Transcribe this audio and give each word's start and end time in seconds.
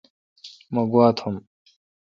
مہ 0.73 0.81
گوا 0.91 1.07
تھوم۔ 1.17 1.35